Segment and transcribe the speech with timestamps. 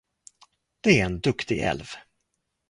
[0.81, 1.87] Det är en duktig älv.